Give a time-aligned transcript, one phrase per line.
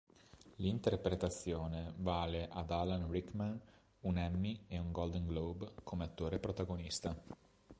[0.55, 3.61] L'interpretazione vale ad Alan Rickman
[3.99, 7.15] un Emmy e un Golden Globe come attore protagonista.